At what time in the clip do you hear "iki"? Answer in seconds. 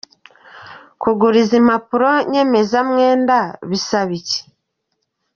4.19-4.39